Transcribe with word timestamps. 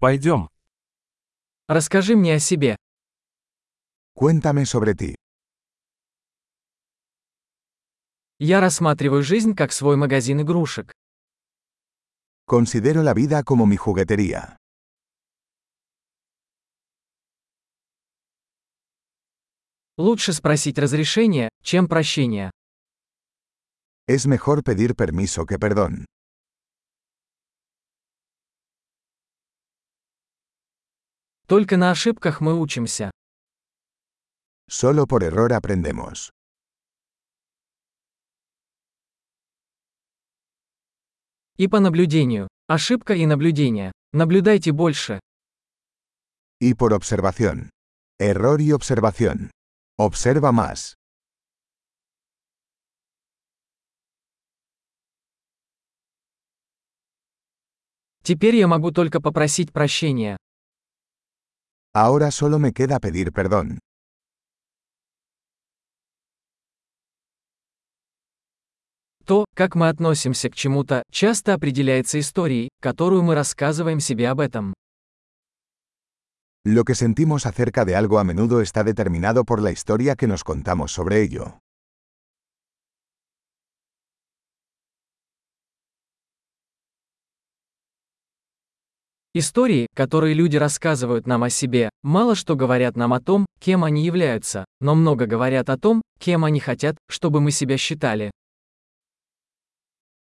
Пойдем. 0.00 0.48
Расскажи 1.66 2.14
мне 2.14 2.34
о 2.34 2.38
себе. 2.38 2.76
Cuéntame 4.14 4.64
sobre 4.64 4.94
ti. 4.94 5.14
Я 8.38 8.60
рассматриваю 8.60 9.24
жизнь 9.24 9.54
как 9.56 9.72
свой 9.72 9.96
магазин 9.96 10.40
игрушек. 10.42 10.92
Considero 12.46 13.02
la 13.02 13.12
vida 13.12 13.42
como 13.42 13.66
mi 13.66 13.76
juguetería. 13.76 14.56
Лучше 19.96 20.32
спросить 20.32 20.78
разрешение, 20.78 21.48
чем 21.62 21.88
прощение. 21.88 22.52
Es 24.06 24.26
mejor 24.26 24.62
pedir 24.62 24.94
permiso 24.94 25.44
que 25.44 25.58
perdón. 25.58 26.06
Только 31.48 31.78
на 31.78 31.90
ошибках 31.90 32.42
мы 32.42 32.60
учимся. 32.60 33.10
Solo 34.70 35.06
por 35.06 35.22
error 35.22 35.50
aprendemos. 35.54 36.30
И 41.56 41.66
по 41.66 41.80
наблюдению. 41.80 42.48
Ошибка 42.66 43.14
и 43.14 43.24
наблюдение. 43.24 43.92
Наблюдайте 44.12 44.72
больше. 44.72 45.20
Y 46.60 46.74
por 46.74 46.92
observación. 46.92 47.70
Error 48.20 48.60
y 48.60 48.72
observación. 48.72 49.50
Observa 49.96 50.52
más. 50.52 50.96
Теперь 58.22 58.56
я 58.56 58.68
могу 58.68 58.92
только 58.92 59.22
попросить 59.22 59.72
прощения. 59.72 60.36
Ahora 61.97 62.31
solo 62.31 62.59
me 62.59 62.73
queda 62.73 62.99
pedir 62.99 63.31
perdón. 63.31 63.79
То, 69.25 69.45
как 69.55 69.75
мы 69.75 69.87
относимся 69.87 70.49
к 70.49 70.55
чему-то, 70.55 71.03
часто 71.09 71.53
определяется 71.53 72.19
историей, 72.19 72.69
которую 72.81 73.23
мы 73.23 73.35
рассказываем 73.35 73.99
себе 73.99 74.29
об 74.29 74.39
этом. 74.41 74.73
Lo 76.65 76.83
que 76.85 76.95
sentimos 76.95 77.45
acerca 77.45 77.83
de 77.85 77.95
algo 77.95 78.19
a 78.19 78.23
menudo 78.23 78.61
está 78.61 78.83
determinado 78.83 79.43
por 79.43 79.61
la 79.61 79.71
historia 79.71 80.15
que 80.15 80.27
nos 80.27 80.43
contamos 80.43 80.91
sobre 80.91 81.21
ello. 81.21 81.59
Истории, 89.34 89.88
которые 89.94 90.32
люди 90.32 90.56
рассказывают 90.56 91.26
нам 91.26 91.42
о 91.42 91.50
себе, 91.50 91.90
мало 92.02 92.34
что 92.34 92.56
говорят 92.56 92.96
нам 92.96 93.12
о 93.12 93.20
том, 93.20 93.44
кем 93.60 93.84
они 93.84 94.02
являются, 94.02 94.64
но 94.80 94.94
много 94.94 95.26
говорят 95.26 95.68
о 95.68 95.76
том, 95.76 96.00
кем 96.18 96.46
они 96.46 96.60
хотят, 96.60 96.96
чтобы 97.10 97.42
мы 97.42 97.50
себя 97.50 97.76
считали. 97.76 98.30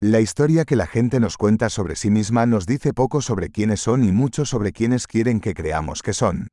La 0.03 0.19
historia 0.19 0.65
que 0.65 0.75
la 0.75 0.85
gente 0.85 1.19
nos 1.19 1.37
cuenta 1.37 1.69
sobre 1.69 1.95
sí 1.95 2.09
misma 2.11 2.45
nos 2.45 2.67
dice 2.67 2.93
poco 2.93 3.21
sobre 3.21 3.49
quiénes 3.49 3.79
son 3.79 4.03
y 4.03 4.11
mucho 4.11 4.45
sobre 4.45 4.73
quiénes 4.73 5.07
quieren 5.07 5.39
que 5.39 5.55
creamos 5.55 6.03
que 6.03 6.13
son. 6.13 6.49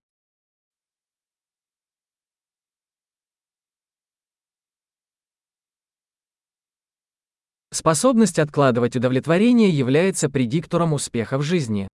Способность 7.73 8.39
откладывать 8.39 8.95
удовлетворение 8.95 9.69
является 9.69 10.31
предиктором 10.31 10.93
успеха 10.93 11.37
в 11.37 11.43
жизни. 11.43 11.89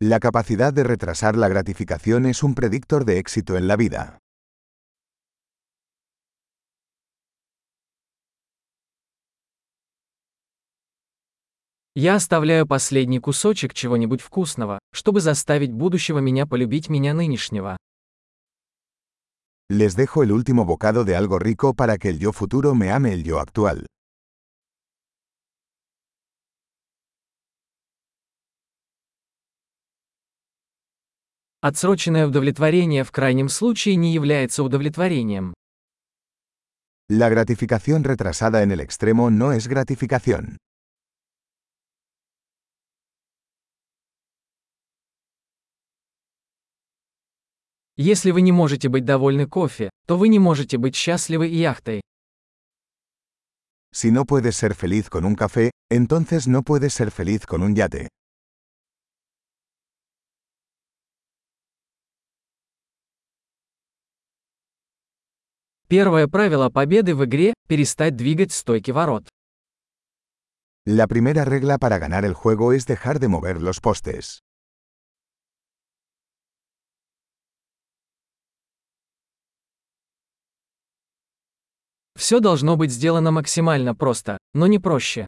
La 0.00 0.20
capacidad 0.20 0.72
de 0.72 0.84
retrasar 0.84 1.36
la 1.36 1.48
gratificación 1.48 2.26
es 2.26 2.42
un 2.42 2.54
predictor 2.54 3.04
de 3.04 3.18
éxito 3.18 3.56
en 3.56 3.66
la 3.66 3.76
vida. 3.76 4.18
Я 11.96 12.16
оставляю 12.16 12.66
последний 12.66 13.20
кусочек 13.20 13.72
чего-нибудь 13.72 14.20
вкусного, 14.20 14.80
чтобы 14.92 15.20
заставить 15.20 15.72
будущего 15.72 16.18
меня 16.18 16.44
полюбить 16.44 16.88
меня 16.88 17.14
нынешнего. 17.14 17.76
Les 19.70 19.94
dejo 19.94 20.22
el 20.22 20.32
último 20.32 20.64
bocado 20.64 21.04
de 21.04 21.16
algo 21.16 21.38
rico 21.38 21.72
para 21.72 21.96
que 21.96 22.10
el 22.10 22.18
yo 22.18 22.32
futuro 22.32 22.74
me 22.74 22.90
ame 22.90 23.14
el 23.14 23.22
yo 23.22 23.38
actual. 23.38 23.86
Отсроченное 31.61 32.25
удовлетворение 32.25 33.03
в 33.03 33.11
крайнем 33.11 33.49
случае 33.49 33.97
не 33.97 34.13
является 34.13 34.63
удовлетворением. 34.63 35.53
La 37.11 37.27
gratificación 37.27 38.03
retrasada 38.05 38.63
en 38.63 38.71
el 38.71 38.79
extremo 38.79 39.29
no 39.29 39.51
es 39.51 39.67
gratificación. 39.67 40.57
Если 47.97 48.31
вы 48.31 48.41
не 48.41 48.53
можете 48.53 48.87
быть 48.87 49.03
довольны 49.03 49.45
кофе, 49.45 49.89
то 50.07 50.17
вы 50.17 50.29
не 50.29 50.39
можете 50.39 50.77
быть 50.77 50.95
счастливы 50.95 51.49
и 51.49 51.57
яхтой. 51.57 51.99
Si 53.93 54.11
no 54.11 54.23
puedes 54.23 54.55
ser 54.55 54.75
feliz 54.75 55.09
con 55.09 55.25
un 55.25 55.35
café, 55.35 55.71
entonces 55.91 56.47
no 56.47 56.63
puedes 56.63 56.93
ser 56.93 57.11
feliz 57.11 57.45
con 57.45 57.63
un 57.63 57.75
yate. 57.75 58.07
Первое 65.89 66.27
правило 66.27 66.69
победы 66.69 67.15
в 67.15 67.25
игре– 67.25 67.55
перестать 67.67 68.15
двигать 68.15 68.51
стойки 68.51 68.91
ворот. 68.91 69.27
La 70.85 71.07
primera 71.07 71.45
regla 71.45 71.79
para 71.79 71.97
ganar 71.97 72.25
el 72.25 72.35
juego 72.35 72.73
es 72.73 72.85
dejar 72.85 73.17
de 73.17 73.27
mover 73.27 73.59
los 73.59 73.79
postes. 73.81 74.39
Все 82.15 82.39
должно 82.39 82.77
быть 82.77 82.91
сделано 82.91 83.31
максимально 83.31 83.95
просто, 83.95 84.37
но 84.53 84.67
не 84.67 84.77
проще. 84.77 85.25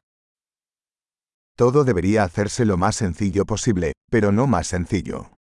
Todo 1.56 1.82
debería 1.82 2.22
hacerse 2.22 2.64
lo 2.64 2.76
más 2.76 2.94
sencillo 2.94 3.44
posible, 3.46 3.94
pero 4.12 4.30
no 4.30 4.46
más 4.46 4.68
sencillo. 4.68 5.32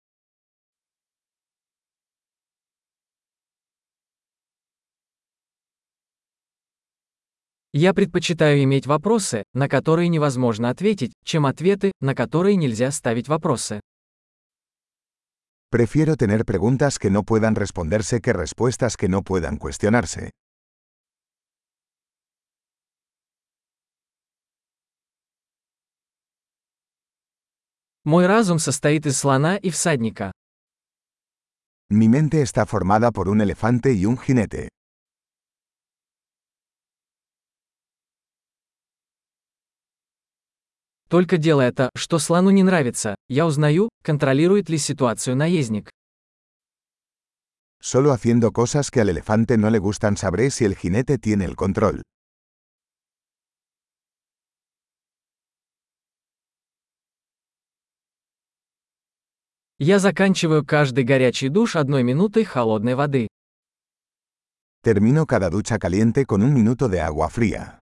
Я 7.73 7.93
предпочитаю 7.93 8.61
иметь 8.63 8.85
вопросы, 8.85 9.43
на 9.53 9.69
которые 9.69 10.09
невозможно 10.09 10.69
ответить, 10.69 11.13
чем 11.23 11.45
ответы, 11.45 11.93
на 12.01 12.13
которые 12.13 12.57
нельзя 12.57 12.91
ставить 12.91 13.29
вопросы. 13.29 13.79
Prefiero 15.71 16.17
tener 16.17 16.43
preguntas 16.43 16.99
que 16.99 17.09
no 17.09 17.23
puedan 17.23 17.55
responderse 17.55 18.19
que 18.19 18.33
respuestas 18.33 18.97
que 18.97 19.07
no 19.07 19.23
puedan 19.23 19.57
cuestionarse. 19.57 20.31
Мой 28.03 28.25
разум 28.25 28.59
состоит 28.59 29.05
из 29.05 29.17
слона 29.17 29.55
и 29.55 29.69
всадника. 29.69 30.33
Mi 31.89 32.09
mente 32.09 32.41
está 32.41 32.65
formada 32.65 33.11
por 33.11 33.29
un 33.29 33.39
elefante 33.39 33.93
y 33.93 34.05
un 34.05 34.17
jinete. 34.17 34.69
Только 41.11 41.37
делая 41.37 41.73
то, 41.73 41.89
что 41.93 42.19
слону 42.19 42.51
не 42.51 42.63
нравится, 42.63 43.15
я 43.27 43.45
узнаю, 43.45 43.89
контролирует 44.01 44.69
ли 44.69 44.77
ситуацию 44.77 45.35
наездник. 45.35 45.89
Solo 47.81 48.11
haciendo 48.13 48.53
cosas 48.53 48.89
que 48.89 49.01
al 49.01 49.09
elefante 49.09 49.57
no 49.57 49.69
le 49.69 49.79
gustan 49.79 50.15
sabré 50.15 50.49
si 50.51 50.63
el 50.63 50.77
jinete 50.77 51.17
tiene 51.17 51.43
el 51.43 51.57
control. 51.57 52.01
Я 59.79 59.99
заканчиваю 59.99 60.65
каждый 60.65 61.03
горячий 61.03 61.49
душ 61.49 61.75
одной 61.75 62.03
минутой 62.03 62.45
холодной 62.45 62.95
воды. 62.95 63.27
Termino 64.81 65.25
cada 65.25 65.49
ducha 65.49 65.77
caliente 65.77 66.25
con 66.25 66.41
un 66.41 66.53
minuto 66.53 66.87
de 66.87 67.01
agua 67.01 67.29
fría. 67.29 67.80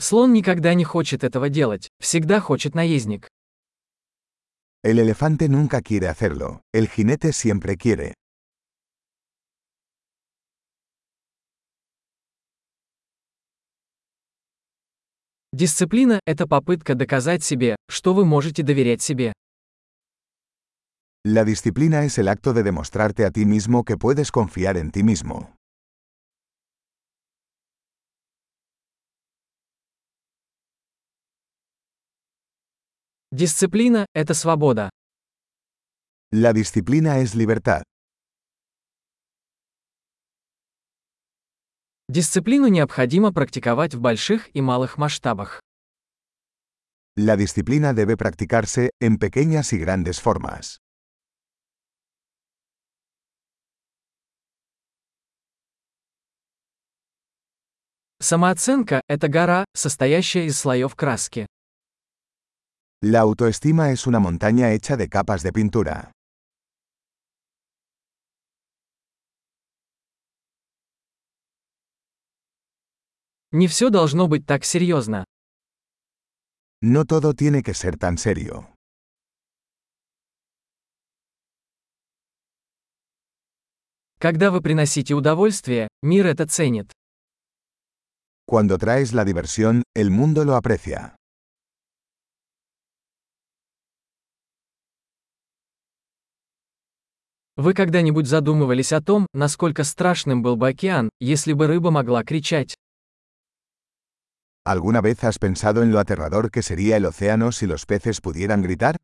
Слон 0.00 0.32
никогда 0.32 0.74
не 0.74 0.84
хочет 0.84 1.24
этого 1.24 1.48
делать, 1.48 1.88
всегда 1.98 2.40
хочет 2.40 2.74
наездник. 2.74 3.28
El 4.84 5.00
elefante 5.00 5.48
nunca 5.48 5.82
quiere 5.82 6.06
hacerlo, 6.06 6.60
el 6.72 6.88
jinete 6.88 7.32
siempre 7.32 7.76
quiere. 7.76 8.14
Дисциплина– 15.52 16.20
это 16.26 16.46
попытка 16.46 16.94
доказать 16.94 17.42
себе, 17.42 17.74
что 17.88 18.14
вы 18.14 18.24
можете 18.24 18.62
доверять 18.62 19.02
себе. 19.02 19.32
La 21.24 21.44
disciplina 21.44 22.04
es 22.04 22.18
el 22.18 22.28
acto 22.28 22.52
de 22.52 22.62
demostrarte 22.62 23.24
a 23.24 23.32
ti 23.32 23.44
mismo 23.44 23.82
que 23.84 23.96
puedes 23.96 24.30
confiar 24.30 24.76
en 24.76 24.92
ti 24.92 25.02
mismo. 25.02 25.57
Дисциплина– 33.38 34.04
это 34.14 34.34
свобода. 34.34 34.90
La 36.32 36.52
disciplina 36.52 37.20
es 37.20 37.36
libertad. 37.36 37.84
Дисциплину 42.08 42.66
необходимо 42.66 43.32
практиковать 43.32 43.94
в 43.94 44.00
больших 44.00 44.52
и 44.56 44.60
малых 44.60 44.98
масштабах. 44.98 45.60
La 47.16 47.36
disciplina 47.36 47.92
debe 47.92 48.16
practicarse 48.16 48.90
en 49.00 49.18
pequeñas 49.18 49.72
y 49.72 49.78
grandes 49.78 50.20
formas. 50.20 50.78
Самооценка– 58.20 59.00
это 59.06 59.28
гора, 59.28 59.64
состоящая 59.74 60.46
из 60.46 60.58
слоев 60.58 60.96
краски. 60.96 61.46
La 63.01 63.19
autoestima 63.19 63.91
es 63.91 64.07
una 64.07 64.19
montaña 64.19 64.71
hecha 64.71 64.95
de 64.95 65.09
capas 65.09 65.43
de 65.43 65.51
pintura. 65.51 66.11
Не 73.51 73.67
все 73.67 73.89
должно 73.89 74.27
быть 74.27 74.45
так 74.47 74.63
серьезно. 74.63 75.25
No 76.81 77.05
todo 77.05 77.33
tiene 77.33 77.61
que 77.61 77.73
ser 77.73 77.97
tan 77.97 78.17
serio. 78.17 78.73
Когда 84.19 84.51
вы 84.51 84.61
приносите 84.61 85.13
удовольствие, 85.13 85.87
мир 86.01 86.25
это 86.27 86.47
ценит. 86.47 86.91
Cuando 88.45 88.77
traes 88.77 89.13
la 89.13 89.23
diversión, 89.23 89.83
el 89.93 90.09
mundo 90.09 90.45
lo 90.45 90.55
aprecia. 90.55 91.15
Вы 97.58 97.74
когда-нибудь 97.74 98.28
задумывались 98.28 98.92
о 98.92 99.00
том, 99.00 99.26
насколько 99.34 99.82
страшным 99.82 100.42
был 100.42 100.54
бы 100.54 100.68
океан, 100.68 101.10
если 101.18 101.52
бы 101.52 101.66
рыба 101.66 101.90
могла 101.90 102.22
кричать? 102.22 102.76
¿Alguna 104.64 105.00
vez 105.00 105.24
has 105.24 105.40
pensado 105.40 105.82
en 105.82 105.90
lo 105.90 105.98
aterrador 105.98 106.52
que 106.52 106.62
sería 106.62 106.98
el 106.98 107.06
océano 107.06 107.50
si 107.50 107.66
los 107.66 107.84
peces 107.84 108.20
pudieran 108.20 108.62
gritar? 108.62 108.96